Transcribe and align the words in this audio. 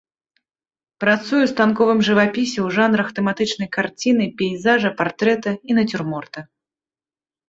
Працуе 1.01 1.25
ў 1.43 1.49
станковым 1.53 1.99
жывапісе 2.07 2.57
ў 2.59 2.77
жанрах 2.77 3.07
тэматычнай 3.19 3.69
карціны, 3.77 4.25
пейзажа, 4.39 4.89
партрэта 5.03 5.53
і 5.73 5.79
нацюрморта. 5.81 6.39